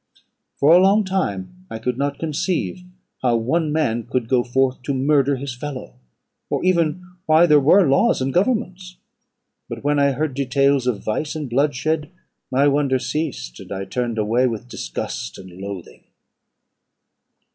[0.59, 2.81] For a long time I could not conceive
[3.21, 5.93] how one man could go forth to murder his fellow,
[6.49, 8.97] or even why there were laws and governments;
[9.69, 12.09] but when I heard details of vice and bloodshed,
[12.49, 16.03] my wonder ceased, and I turned away with disgust and loathing.